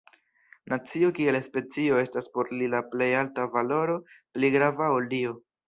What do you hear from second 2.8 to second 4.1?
plej alta valoro,